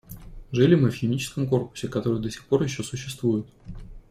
[0.51, 3.45] Жили мы в химическом корпусе, который до сих пор еще существует.